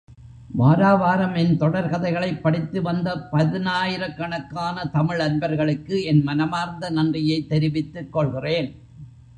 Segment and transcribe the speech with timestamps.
[0.51, 8.71] வாரா வாரம் என் தொடர் கதைகளைப் படித்து, வந்த பதினாராயிரக்கணக்கான தமிழ் அன்பர்களுக்கு என் மனமார்ந்த நன்றியைத் தெரிவித்துக்கொள்கிறேன்.